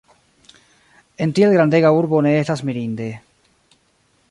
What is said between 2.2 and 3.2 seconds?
ne estas mirinde.